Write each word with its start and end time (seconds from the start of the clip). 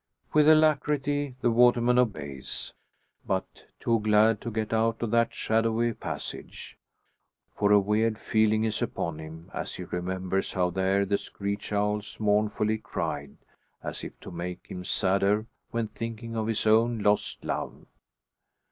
With 0.33 0.49
alacrity 0.49 1.35
the 1.41 1.51
waterman 1.51 1.99
obeys; 1.99 2.73
but 3.23 3.65
too 3.79 3.99
glad 3.99 4.41
to 4.41 4.49
get 4.49 4.73
out 4.73 4.99
of 5.03 5.11
that 5.11 5.31
shadowy 5.31 5.93
passage. 5.93 6.75
For 7.55 7.71
a 7.71 7.79
weird 7.79 8.17
feeling 8.17 8.63
is 8.63 8.81
upon 8.81 9.19
him, 9.19 9.51
as 9.53 9.75
he 9.75 9.83
remembers 9.83 10.53
how 10.53 10.71
there 10.71 11.05
the 11.05 11.19
screech 11.19 11.71
owls 11.71 12.19
mournfully 12.19 12.79
cried, 12.79 13.37
as 13.83 14.03
if 14.03 14.19
to 14.21 14.31
make 14.31 14.65
him 14.65 14.83
sadder 14.83 15.45
when 15.69 15.87
thinking 15.87 16.35
of 16.35 16.47
his 16.47 16.65
own 16.65 16.97
lost 17.03 17.45
love. 17.45 17.85